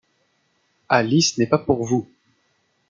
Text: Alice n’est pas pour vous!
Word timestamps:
Alice 0.89 1.37
n’est 1.37 1.45
pas 1.45 1.59
pour 1.59 1.85
vous! 1.85 2.09